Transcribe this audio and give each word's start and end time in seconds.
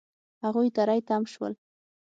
هغوی 0.43 0.69
تری 0.77 0.99
تم 1.07 1.23
شول. 1.33 1.53